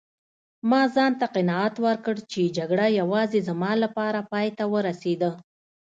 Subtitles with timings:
[0.69, 5.31] ما ځانته قناعت ورکړ چي جګړه یوازې زما لپاره پایته ورسیده.